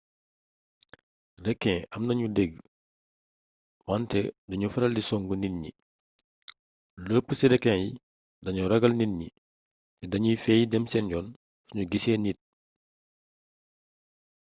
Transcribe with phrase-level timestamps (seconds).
[1.45, 2.53] rekin am nañu dëgg
[3.89, 5.71] wante du ñu faral di songu nit ñi
[7.05, 7.89] lu ëpp ci rekin yi
[8.43, 9.27] dañoo ragal nit ñi
[9.97, 11.27] te danuy feey dem seen yoon
[11.67, 12.39] suñu gisee nit